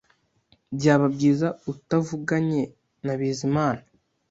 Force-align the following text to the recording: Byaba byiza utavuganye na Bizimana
Byaba 0.75 1.05
byiza 1.15 1.47
utavuganye 1.71 2.61
na 3.05 3.13
Bizimana 3.19 3.83